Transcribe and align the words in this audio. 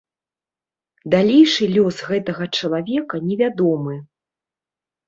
Далейшы 1.15 1.63
лёс 1.75 2.01
гэтага 2.09 2.43
чалавека 2.57 3.25
невядомы. 3.31 3.95